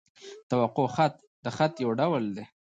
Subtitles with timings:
[0.49, 1.13] توقع خط؛
[1.43, 2.45] د خط یو ډول دﺉ.